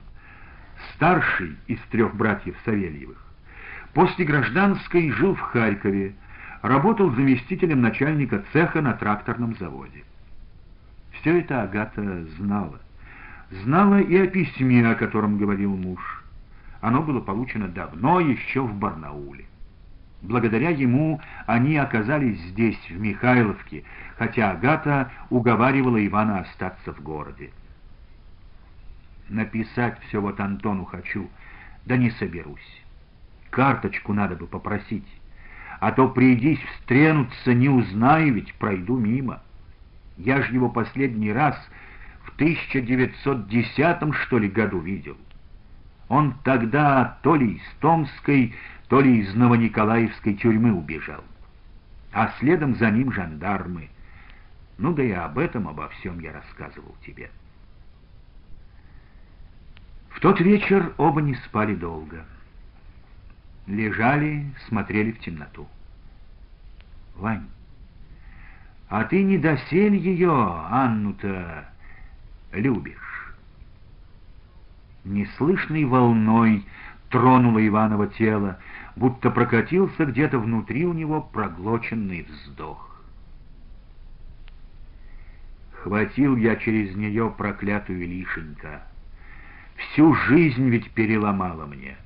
[0.95, 3.23] старший из трех братьев Савельевых,
[3.93, 6.15] После гражданской жил в Харькове,
[6.61, 10.03] работал заместителем начальника цеха на тракторном заводе.
[11.11, 12.79] Все это Агата знала.
[13.63, 16.22] Знала и о письме, о котором говорил муж.
[16.83, 19.45] Оно было получено давно, еще в Барнауле.
[20.21, 23.85] Благодаря ему они оказались здесь, в Михайловке,
[24.17, 27.51] хотя Агата уговаривала Ивана остаться в городе.
[29.29, 31.29] Написать все вот Антону хочу,
[31.85, 32.83] да не соберусь.
[33.49, 35.07] Карточку надо бы попросить.
[35.79, 39.41] А то придись встренуться, не узнаю, ведь пройду мимо.
[40.17, 41.55] Я ж его последний раз
[42.23, 45.15] в 1910 что ли году видел.
[46.09, 48.53] Он тогда то ли из Томской,
[48.87, 51.23] то ли из Новониколаевской тюрьмы убежал.
[52.11, 53.89] А следом за ним жандармы.
[54.77, 57.29] Ну да и об этом, обо всем я рассказывал тебе.
[60.09, 62.25] В тот вечер оба не спали долго.
[63.65, 65.67] Лежали, смотрели в темноту.
[67.15, 67.47] Вань,
[68.89, 70.31] а ты не досель ее,
[70.69, 71.65] Анну-то,
[72.51, 73.12] любишь.
[75.05, 76.65] Неслышной волной
[77.09, 78.57] тронуло Иваново тело,
[78.95, 82.89] будто прокатился где-то внутри у него проглоченный вздох.
[85.71, 88.83] Хватил я через нее проклятую лишенька.
[89.75, 91.97] Всю жизнь ведь переломала мне.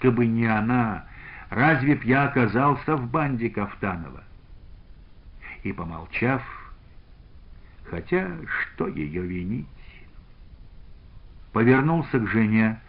[0.00, 1.04] Кабы не она,
[1.50, 4.24] разве б я оказался в банде Кафтанова?
[5.62, 6.42] И, помолчав,
[7.84, 9.66] хотя что ее винить,
[11.54, 12.80] повернулся к жене,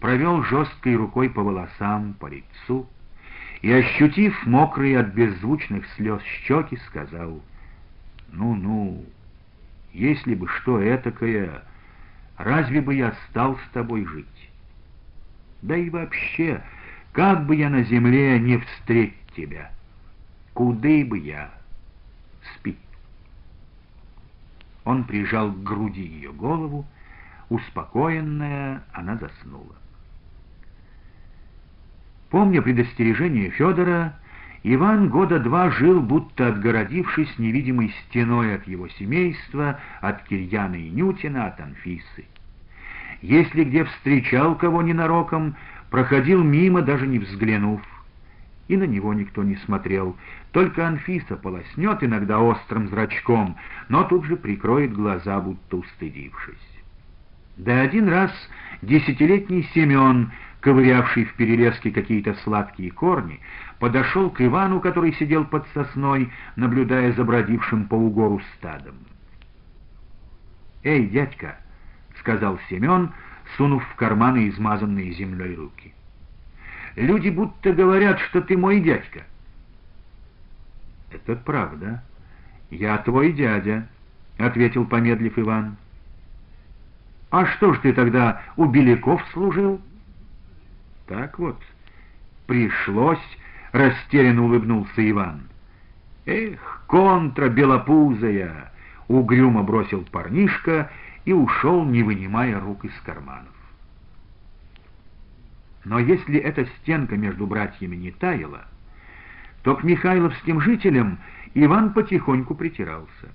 [0.00, 2.88] провел жесткой рукой по волосам, по лицу
[3.60, 7.42] и, ощутив мокрые от беззвучных слез щеки, сказал,
[8.30, 9.04] «Ну-ну,
[9.92, 11.64] если бы что этакое,
[12.38, 14.50] разве бы я стал с тобой жить?
[15.62, 16.62] Да и вообще,
[17.12, 19.72] как бы я на земле не встреть тебя?
[20.52, 21.50] Куды бы я?
[22.54, 22.78] Спи».
[24.84, 26.86] Он прижал к груди ее голову,
[27.54, 29.74] успокоенная, она заснула.
[32.30, 34.14] Помня предостережение Федора,
[34.64, 41.46] Иван года два жил, будто отгородившись невидимой стеной от его семейства, от Кирьяна и Нютина,
[41.46, 42.24] от Анфисы.
[43.20, 45.54] Если где встречал кого ненароком,
[45.90, 47.82] проходил мимо, даже не взглянув.
[48.68, 50.16] И на него никто не смотрел,
[50.52, 53.56] только Анфиса полоснет иногда острым зрачком,
[53.88, 56.73] но тут же прикроет глаза, будто устыдившись.
[57.56, 58.32] Да один раз
[58.82, 63.40] десятилетний Семен, ковырявший в перелеске какие-то сладкие корни,
[63.78, 68.96] подошел к Ивану, который сидел под сосной, наблюдая за бродившим по угору стадом.
[70.82, 71.56] «Эй, дядька!»—
[72.18, 73.12] сказал Семен,
[73.56, 75.94] сунув в карманы измазанные землей руки.
[76.96, 79.24] «Люди будто говорят, что ты мой дядька».
[81.10, 82.02] «Это правда.
[82.70, 83.88] Я твой дядя»,—
[84.38, 85.76] ответил, помедлив Иван.
[87.34, 89.80] «А что ж ты тогда у Беляков служил?»
[91.08, 91.60] «Так вот,
[92.46, 93.18] пришлось»,—
[93.72, 95.40] растерянно улыбнулся Иван.
[96.26, 98.70] «Эх, контра белопузая!»—
[99.08, 100.92] угрюмо бросил парнишка
[101.24, 103.56] и ушел, не вынимая рук из карманов.
[105.84, 108.64] Но если эта стенка между братьями не таяла,
[109.64, 111.18] то к михайловским жителям
[111.54, 113.28] Иван потихоньку притирался.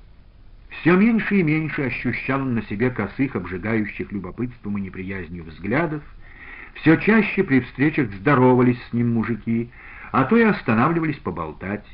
[0.69, 6.03] Все меньше и меньше ощущал он на себе косых, обжигающих любопытством и неприязнью взглядов,
[6.75, 9.69] все чаще при встречах здоровались с ним мужики,
[10.11, 11.85] а то и останавливались поболтать.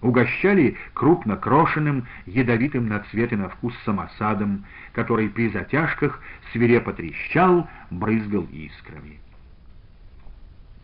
[0.00, 6.20] Угощали крупно крошенным, ядовитым на цвет и на вкус самосадом, который при затяжках
[6.52, 9.20] свирепо трещал, брызгал искрами.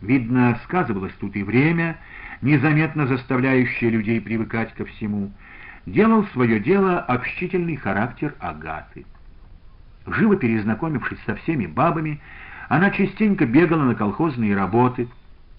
[0.00, 1.98] Видно, сказывалось тут и время,
[2.42, 5.32] незаметно заставляющее людей привыкать ко всему,
[5.92, 9.06] делал свое дело общительный характер Агаты.
[10.06, 12.20] Живо перезнакомившись со всеми бабами,
[12.68, 15.08] она частенько бегала на колхозные работы,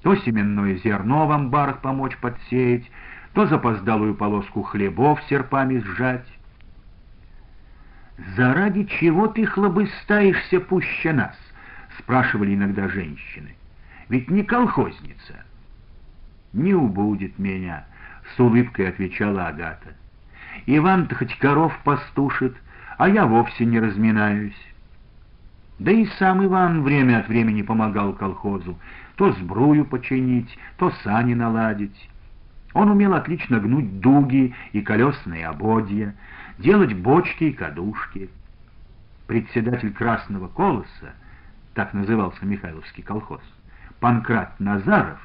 [0.01, 2.89] то семенное зерно в амбарах помочь подсеять,
[3.33, 6.27] то запоздалую полоску хлебов серпами сжать.
[8.35, 11.37] «Заради чего ты хлобыстаешься пуще нас?»—
[11.99, 13.55] спрашивали иногда женщины
[14.09, 15.45] ведь не колхозница.
[16.51, 17.85] «Не убудет меня»,—
[18.35, 19.93] с улыбкой отвечала Агата.
[20.65, 22.55] «Иван-то хоть коров пастушит,
[22.97, 24.57] а я вовсе не разминаюсь».
[25.79, 28.77] Да и сам Иван время от времени помогал колхозу,
[29.15, 32.09] то сбрую починить, то сани наладить.
[32.73, 36.13] Он умел отлично гнуть дуги и колесные ободья,
[36.57, 38.29] делать бочки и кадушки.
[39.25, 41.13] Председатель Красного Колоса,
[41.73, 43.41] так назывался Михайловский колхоз,
[43.99, 45.19] Панкрат Назаров,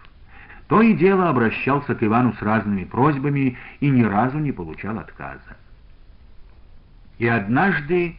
[0.68, 5.56] то и дело обращался к Ивану с разными просьбами и ни разу не получал отказа.
[7.18, 8.16] И однажды,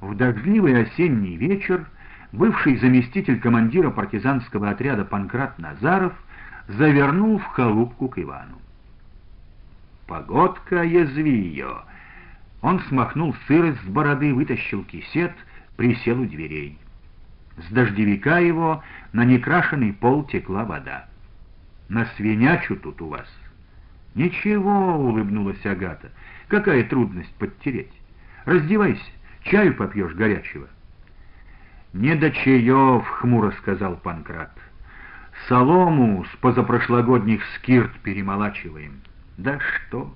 [0.00, 1.86] в дождливый осенний вечер,
[2.32, 6.12] бывший заместитель командира партизанского отряда Панкрат Назаров
[6.68, 8.58] завернул в халупку к Ивану.
[10.06, 11.82] «Погодка, язви ее!»
[12.60, 15.32] Он смахнул сырость с бороды, вытащил кисет,
[15.76, 16.78] присел у дверей.
[17.56, 18.82] С дождевика его
[19.12, 21.06] на некрашенный пол текла вода.
[21.88, 23.26] «На свинячу тут у вас».
[24.14, 26.10] «Ничего»,— улыбнулась Агата,—
[26.48, 27.92] «какая трудность подтереть?
[28.44, 29.02] Раздевайся,
[29.42, 30.68] Чаю попьешь горячего?»
[31.92, 34.52] «Не до чаев»,— хмуро сказал Панкрат.
[35.48, 39.00] «Солому с позапрошлогодних скирт перемолачиваем».
[39.36, 40.14] «Да что?»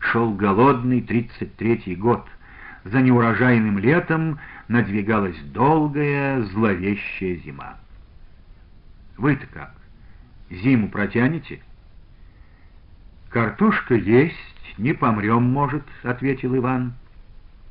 [0.00, 2.26] Шел голодный тридцать третий год.
[2.84, 7.76] За неурожайным летом надвигалась долгая, зловещая зима.
[9.16, 9.75] Вы-то как?
[10.50, 11.60] Зиму протянете?
[13.30, 14.34] Картошка есть,
[14.78, 16.94] не помрем, может,— ответил Иван.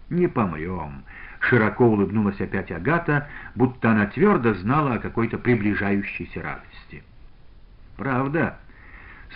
[0.09, 1.03] Не помрем.
[1.39, 7.03] Широко улыбнулась опять Агата, будто она твердо знала о какой-то приближающейся радости.
[7.97, 8.57] «Правда,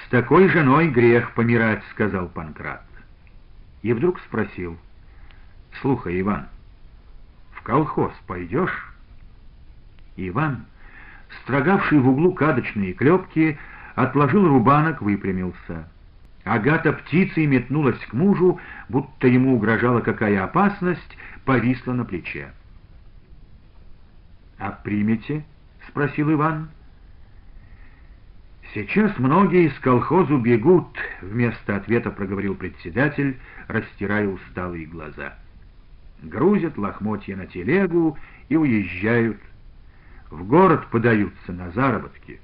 [0.05, 2.83] с такой женой грех помирать»,— сказал Панкрат.
[3.83, 4.77] И вдруг спросил,
[5.81, 6.47] «Слухай, Иван,
[7.53, 8.93] в колхоз пойдешь?»
[10.17, 10.65] Иван,
[11.41, 13.57] строгавший в углу кадочные клепки,
[13.95, 15.88] отложил рубанок, выпрямился.
[16.43, 22.51] Агата птицей метнулась к мужу, будто ему угрожала какая опасность, повисла на плече.
[24.57, 25.43] «А примете?»—
[25.88, 26.69] спросил Иван.
[28.73, 35.34] «Сейчас многие из колхозу бегут»,— вместо ответа проговорил председатель, растирая усталые глаза.
[36.21, 38.17] Грузят лохмотья на телегу
[38.49, 39.39] и уезжают.
[40.30, 42.39] В город подаются на заработки.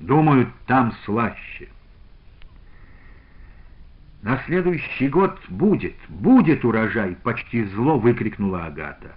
[0.00, 1.68] Думают, там слаще.
[4.22, 9.14] «На следующий год будет, будет урожай!»— почти зло выкрикнула Агата.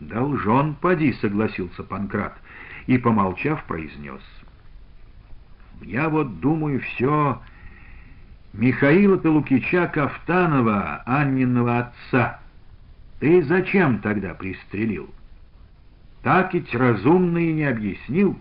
[0.00, 2.34] «Должен, поди!»— согласился Панкрат
[2.86, 4.22] и, помолчав, произнес.
[5.82, 7.38] «Я вот думаю все
[8.54, 12.40] Михаила-то Лукича Кафтанова, Анниного отца.
[13.18, 15.12] Ты зачем тогда пристрелил?
[16.24, 18.36] Так ведь разумно и не объяснил,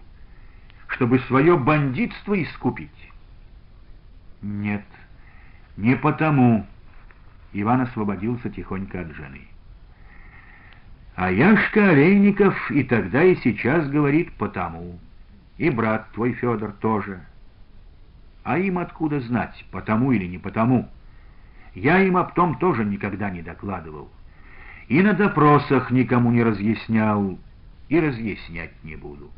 [0.88, 2.90] чтобы свое бандитство искупить».
[4.42, 4.84] «Нет»,
[5.78, 6.66] «Не потому».
[7.54, 9.42] Иван освободился тихонько от жены.
[11.16, 15.00] «А Яшка Олейников и тогда, и сейчас говорит «потому».
[15.58, 17.22] И брат твой Федор тоже.
[18.44, 20.90] А им откуда знать, потому или не потому?
[21.76, 24.10] Я им об том тоже никогда не докладывал.
[24.88, 27.38] И на допросах никому не разъяснял,
[27.94, 29.30] и разъяснять не буду.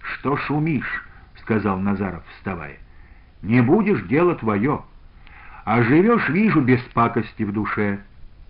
[0.00, 1.04] «Что шумишь?»—
[1.40, 2.76] сказал Назаров, вставая.
[3.40, 4.82] «Не будешь, дело твое».
[5.64, 8.00] А живешь, вижу, без пакости в душе.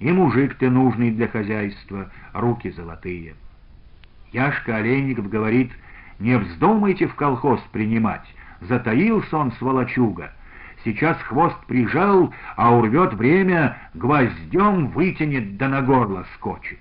[0.01, 3.35] И мужик ты нужный для хозяйства, руки золотые.
[4.33, 5.71] Яшка Олейников говорит,
[6.19, 8.27] не вздумайте в колхоз принимать.
[8.63, 10.33] Затаился он, сволочуга.
[10.85, 16.81] Сейчас хвост прижал, а урвет время, гвоздем вытянет да на горло скочит.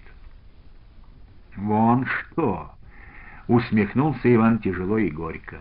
[1.61, 2.71] «Вон что!»—
[3.47, 5.57] усмехнулся Иван тяжело и горько.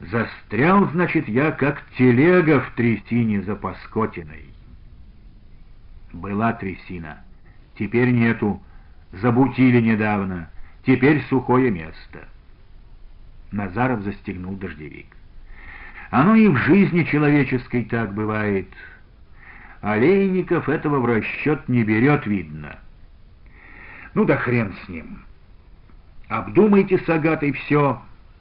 [0.00, 4.44] Застрял, значит, я, как телега в трясине за Паскотиной.
[6.12, 7.20] Была трясина,
[7.78, 8.62] теперь нету,
[9.12, 10.50] забутили недавно,
[10.84, 12.28] теперь сухое место.
[13.52, 15.16] Назаров застегнул дождевик.
[16.10, 18.68] Оно и в жизни человеческой так бывает.
[19.80, 22.78] Олейников этого в расчет не берет, видно.
[24.14, 25.22] Ну да хрен с ним.
[26.28, 28.00] Обдумайте с Агатой все,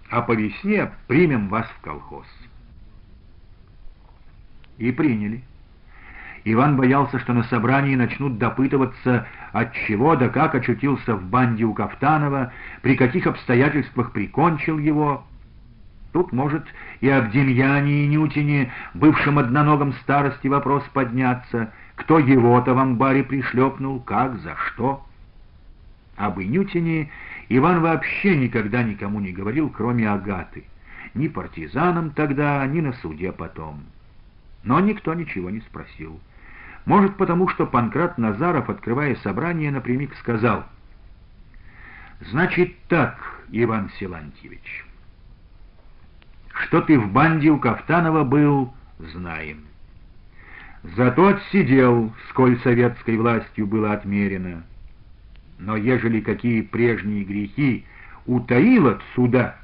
[0.10, 2.26] а по весне примем вас в колхоз.
[4.78, 5.44] И приняли.
[6.46, 11.74] Иван боялся, что на собрании начнут допытываться, от чего да как очутился в банде у
[11.74, 12.52] Кафтанова,
[12.82, 15.26] при каких обстоятельствах прикончил его.
[16.14, 16.66] Тут, может,
[17.02, 24.00] и об Демьяне и Нютине, бывшем одноногом старости, вопрос подняться, кто его-то в амбаре пришлепнул,
[24.00, 25.06] как, за что.
[26.20, 27.10] Об Инютине
[27.48, 30.66] Иван вообще никогда никому не говорил, кроме Агаты.
[31.14, 33.86] Ни партизанам тогда, ни на суде потом.
[34.64, 36.20] Но никто ничего не спросил.
[36.86, 40.66] Может, потому что Панкрат Назаров, открывая собрание, напрямик сказал,
[42.20, 44.86] «Значит так, Иван Силантьевич,
[46.66, 49.64] что ты в банде у Кафтанова был, знаем.
[50.84, 54.64] Зато отсидел, сколь советской властью было отмерено».
[55.60, 57.86] Но ежели какие прежние грехи
[58.26, 59.58] утаил от суда,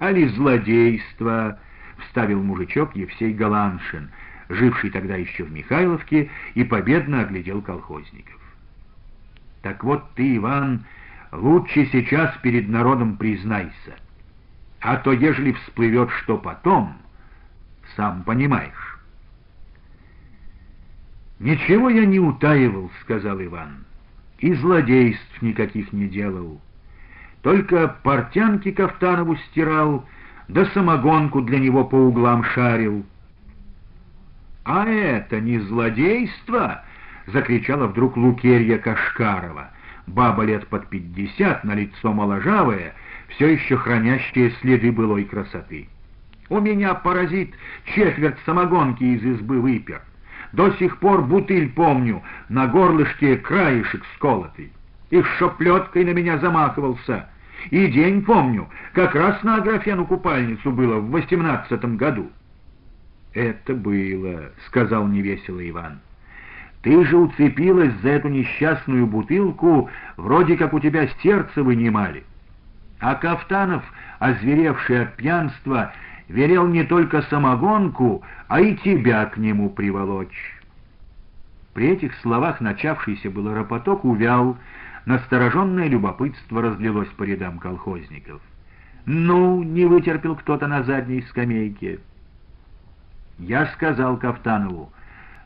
[0.00, 1.58] али злодейство,
[1.98, 4.10] вставил мужичок Евсей Галаншин,
[4.48, 8.40] живший тогда еще в Михайловке, и победно оглядел колхозников.
[9.62, 10.84] Так вот ты, Иван,
[11.30, 13.96] лучше сейчас перед народом признайся,
[14.80, 16.96] а то, ежели всплывет что потом,
[17.94, 18.98] сам понимаешь.
[21.38, 23.85] «Ничего я не утаивал»,— сказал Иван
[24.38, 26.60] и злодейств никаких не делал.
[27.42, 30.04] Только портянки Кафтанову стирал,
[30.48, 33.04] да самогонку для него по углам шарил.
[34.64, 36.82] «А это не злодейство?»
[37.26, 39.70] закричала вдруг Лукерья Кашкарова,
[40.06, 42.94] баба лет под пятьдесят, на лицо моложавое,
[43.28, 45.88] все еще хранящее следы былой красоты.
[46.48, 47.54] «У меня паразит
[47.94, 50.00] четверть самогонки из избы выпер.
[50.52, 54.72] До сих пор бутыль помню, на горлышке краешек сколотый.
[55.10, 57.28] И шоплеткой на меня замахивался.
[57.70, 62.30] И день помню, как раз на Аграфену купальницу было в восемнадцатом году.
[63.32, 66.00] «Это было»,— сказал невесело Иван.
[66.82, 72.24] «Ты же уцепилась за эту несчастную бутылку, вроде как у тебя сердце вынимали».
[72.98, 73.82] А Кафтанов,
[74.18, 75.92] озверевший от пьянства,
[76.28, 80.56] велел не только самогонку, а и тебя к нему приволочь.
[81.74, 84.56] При этих словах начавшийся было ропоток увял,
[85.04, 88.40] настороженное любопытство разлилось по рядам колхозников.
[89.04, 92.00] «Ну!»— не вытерпел кто-то на задней скамейке.
[93.38, 94.90] Я сказал Кафтанову,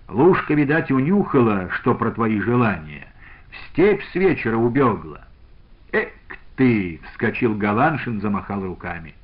[0.09, 3.07] «Лушка, видать, унюхала, что про твои желания.
[3.51, 5.23] В степь с вечера убегла».
[5.93, 6.13] «Эк
[6.57, 9.15] ты!»— вскочил Галаншин, замахал руками.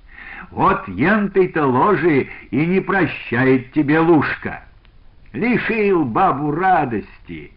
[0.50, 4.62] «Вот янтой-то ложи и не прощает тебе Лушка.
[5.32, 7.52] Лишил бабу радости».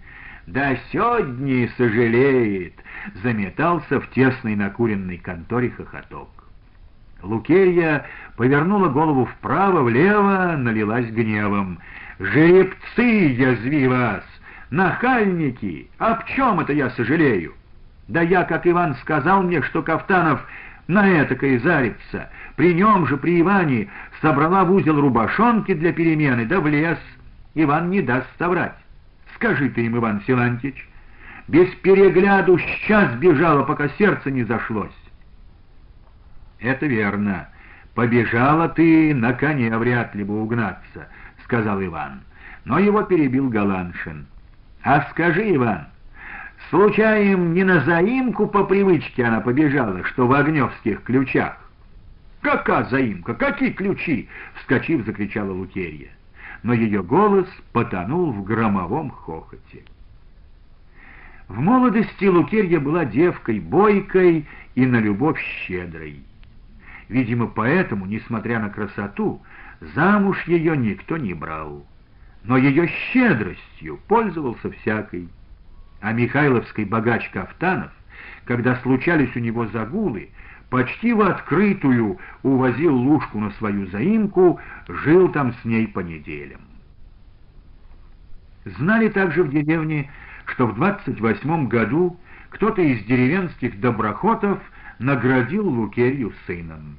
[0.49, 2.73] Да сегодня сожалеет,
[3.21, 6.29] заметался в тесной накуренной конторе хохоток.
[7.21, 11.77] Лукерья повернула голову вправо-влево, налилась гневом.
[12.17, 14.23] «Жеребцы, язви вас!
[14.71, 15.91] Нахальники!
[15.99, 17.53] Об чем это я сожалею?
[18.07, 20.43] Да я, как Иван сказал мне, что Кафтанов
[20.87, 22.29] на этакой зарится.
[22.59, 23.87] При нем же, при Иване,
[24.21, 26.99] собрала в узел рубашонки для перемены, да в лес.
[27.55, 28.75] Иван не даст соврать.
[29.35, 30.85] Скажи ты им, Иван Силантьевич,
[31.47, 34.91] без перегляду сейчас бежала, пока сердце не зашлось.
[36.59, 37.47] Это верно.
[37.95, 41.07] Побежала ты, на коне вряд ли бы угнаться,
[41.45, 42.23] сказал Иван.
[42.65, 44.27] Но его перебил Галаншин.
[44.83, 45.87] А скажи, Иван,
[46.71, 51.68] случаем не на заимку по привычке она побежала, что в огневских ключах?
[52.41, 53.33] «Какая заимка?
[53.33, 56.09] Какие ключи?»— вскочив, закричала Лукерья
[56.63, 59.83] но ее голос потонул в громовом хохоте.
[61.47, 66.21] В молодости Лукерья была девкой бойкой и на любовь щедрой.
[67.07, 69.41] Видимо, поэтому, несмотря на красоту,
[69.95, 71.85] замуж ее никто не брал.
[72.43, 75.27] Но ее щедростью пользовался всякий.
[76.01, 77.91] А Михайловский богач Кафтанов,
[78.45, 80.29] когда случались у него загулы,
[80.69, 86.61] почти в открытую увозил Лушку на свою заимку, жил там с ней по неделям.
[88.65, 90.11] Знали также в деревне,
[90.45, 92.17] что в 28 году
[92.49, 94.59] кто-то из деревенских доброхотов
[94.99, 96.97] наградил Лукерью сыном.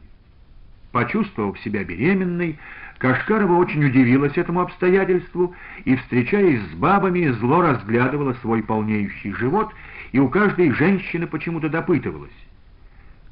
[0.92, 2.58] Почувствовав себя беременной,
[2.98, 5.54] Кашкарова очень удивилась этому обстоятельству
[5.84, 9.72] и, встречаясь с бабами, зло разглядывала свой полнеющий живот
[10.12, 12.32] и у каждой женщины почему-то допытывалась.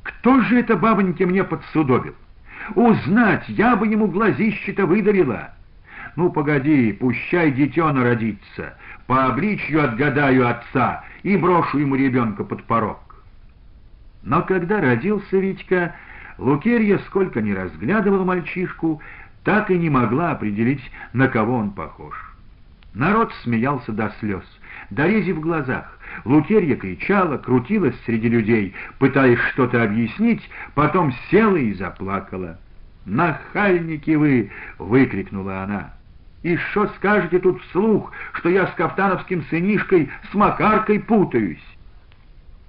[0.09, 2.15] Кто же это бабоньки мне подсудобил?
[2.75, 5.51] Узнать, я бы ему глазище-то выдавила.
[6.17, 8.75] Ну, погоди, пущай дитё народится,
[9.07, 13.23] по обличью отгадаю отца и брошу ему ребенка под порог.
[14.23, 15.95] Но когда родился Витька,
[16.39, 19.03] Лукерья, сколько ни разглядывала мальчишку,
[19.45, 20.83] так и не могла определить,
[21.13, 22.17] на кого он похож.
[22.95, 24.45] Народ смеялся до слез,
[24.91, 25.99] до рези в глазах.
[26.25, 32.59] Лукерья кричала, крутилась среди людей, пытаясь что-то объяснить, потом села и заплакала.
[33.05, 35.91] «Нахальники вы!»— выкрикнула она.
[36.43, 41.65] «И что скажете тут вслух, что я с кафтановским сынишкой с Макаркой путаюсь?»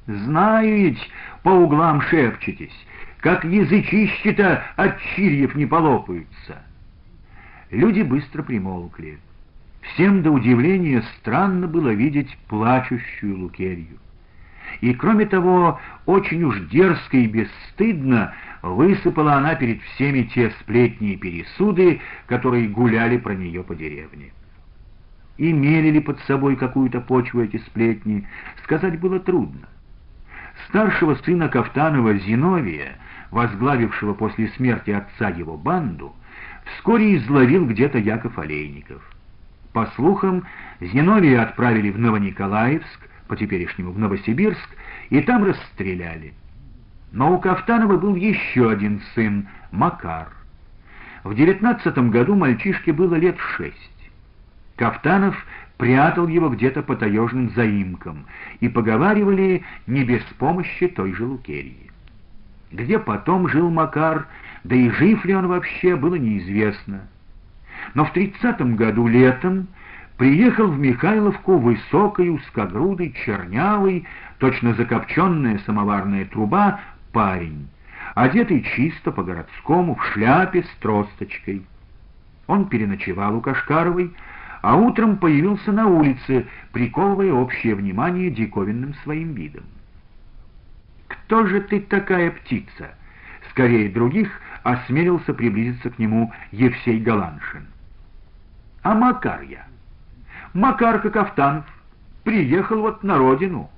[0.08, 1.10] «Знаю ведь,
[1.44, 2.74] по углам шепчетесь,
[3.20, 6.64] как язычище-то от чирьев не полопаются».
[7.70, 9.20] Люди быстро примолкли.
[9.94, 13.98] Всем до удивления странно было видеть плачущую Лукерью.
[14.82, 21.18] И, кроме того, очень уж дерзко и бесстыдно высыпала она перед всеми те сплетни и
[21.18, 24.32] пересуды, которые гуляли про нее по деревне.
[25.38, 28.28] Имели ли под собой какую-то почву эти сплетни,
[28.64, 29.68] сказать было трудно.
[30.68, 32.98] Старшего сына Кафтанова Зиновия,
[33.32, 36.14] возглавившего после смерти отца его банду,
[36.66, 39.02] вскоре изловил где-то Яков Олейников—
[39.74, 40.46] по слухам,
[40.80, 44.70] Зиновия отправили в Новониколаевск, по-теперешнему в Новосибирск,
[45.10, 46.34] и там расстреляли.
[47.12, 50.30] Но у Кафтанова был еще один сын, Макар.
[51.24, 54.12] В девятнадцатом году мальчишке было лет шесть.
[54.76, 55.36] Кафтанов
[55.78, 58.26] прятал его где-то по таежным заимкам,
[58.60, 61.92] и поговаривали не без помощи той же Лукерии.
[62.72, 64.28] Где потом жил Макар,
[64.64, 67.08] да и жив ли он вообще, было неизвестно
[67.94, 69.68] но в тридцатом году летом
[70.18, 74.06] приехал в Михайловку высокий, узкогрудый, чернявый,
[74.38, 76.80] точно закопченная самоварная труба,
[77.14, 77.68] парень,
[78.16, 81.64] одетый чисто по-городскому, в шляпе с тросточкой.
[82.48, 84.14] Он переночевал у Кашкаровой,
[84.62, 89.64] а утром появился на улице, приковывая общее внимание диковинным своим видом.
[91.08, 92.92] «Кто же ты такая птица?»
[93.52, 94.30] Скорее других
[94.64, 97.69] осмелился приблизиться к нему Евсей Галаншин.
[98.82, 99.66] «А Макар я.
[100.54, 101.66] Макарка Кафтанов.
[102.24, 103.70] Приехал вот на родину».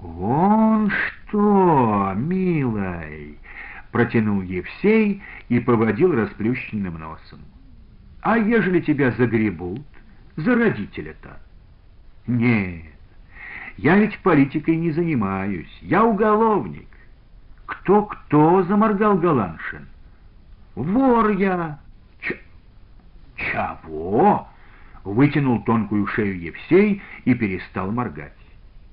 [0.00, 3.38] «Вон что, милой!»—
[3.92, 7.40] протянул Евсей и поводил расплющенным носом.
[8.20, 9.86] «А ежели тебя загребут,
[10.36, 11.38] за родителя-то?»
[12.26, 12.94] «Нет,
[13.76, 16.88] я ведь политикой не занимаюсь, я уголовник.
[17.66, 19.86] Кто-кто, заморгал Галаншин.
[20.74, 21.78] Вор я.
[23.36, 24.48] Чего?
[25.04, 28.32] Вытянул тонкую шею Евсей и перестал моргать.